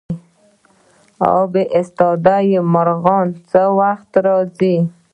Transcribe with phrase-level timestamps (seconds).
[1.37, 2.35] اب ایستاده
[2.73, 4.75] مرغان څه وخت راځي؟